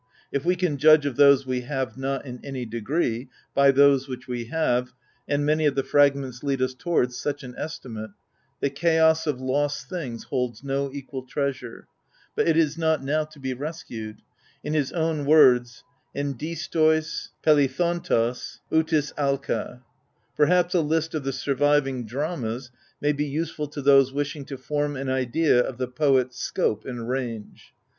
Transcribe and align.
If 0.31 0.43
we 0.43 0.55
can 0.55 0.77
judge 0.79 1.05
of 1.05 1.15
those 1.15 1.45
we 1.45 1.61
have 1.61 1.95
not, 1.95 2.25
in 2.25 2.43
any 2.43 2.65
degree, 2.65 3.29
by 3.53 3.69
those 3.69 4.07
which 4.07 4.27
we 4.27 4.45
have,— 4.45 4.93
and 5.29 5.45
many 5.45 5.67
of 5.67 5.75
the 5.75 5.83
fragments 5.83 6.41
lead 6.41 6.59
us 6.59 6.73
towards 6.73 7.15
such 7.15 7.43
an 7.43 7.53
estimate,— 7.55 8.09
the 8.61 8.71
chaos 8.71 9.27
of 9.27 9.39
lost 9.39 9.89
things 9.89 10.23
holds 10.23 10.63
no 10.63 10.91
equal 10.91 11.21
treasure: 11.21 11.85
but 12.35 12.47
it 12.47 12.57
is 12.57 12.79
not 12.79 13.03
now 13.03 13.25
to 13.25 13.39
be 13.39 13.53
rescued; 13.53 14.23
in 14.63 14.73
his 14.73 14.91
own 14.91 15.23
words 15.23 15.83
iif 16.15 16.29
dArrois 16.35 17.29
reXiBovTOS 17.43 18.57
crffrtj 18.71 18.71
dXjcd. 18.71 19.81
Perhaps 20.35 20.73
a 20.73 20.81
list 20.81 21.13
of 21.13 21.23
the 21.23 21.31
surviving 21.31 22.07
dramas 22.07 22.71
may 22.99 23.11
be 23.11 23.25
useful 23.25 23.67
to 23.67 23.83
those 23.83 24.11
wishing 24.11 24.45
to 24.45 24.57
form 24.57 24.95
an 24.97 25.09
idea 25.09 25.59
of 25.61 25.77
the 25.77 25.87
poet's 25.87 26.39
scope 26.39 26.85
and 26.85 27.07
range. 27.07 27.75